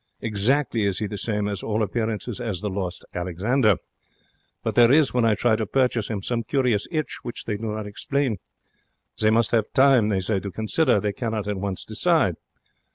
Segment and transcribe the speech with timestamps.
[0.19, 3.75] Exactly is he the same to all appearances as the lost Alexander.
[4.63, 7.67] But there is, when I try to purchase 'im, some curious 'itch which they do
[7.71, 8.37] not explain.
[9.19, 10.99] They must 'ave time, they say, to consider.
[10.99, 12.33] They cannot at once decide.'